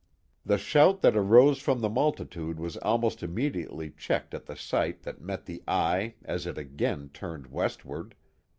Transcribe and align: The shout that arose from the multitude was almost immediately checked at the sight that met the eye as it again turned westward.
The 0.43 0.57
shout 0.57 1.01
that 1.03 1.15
arose 1.15 1.59
from 1.61 1.81
the 1.81 1.87
multitude 1.87 2.57
was 2.59 2.75
almost 2.77 3.21
immediately 3.21 3.91
checked 3.91 4.33
at 4.33 4.47
the 4.47 4.55
sight 4.55 5.03
that 5.03 5.21
met 5.21 5.45
the 5.45 5.61
eye 5.67 6.15
as 6.25 6.47
it 6.47 6.57
again 6.57 7.11
turned 7.13 7.45
westward. 7.45 8.15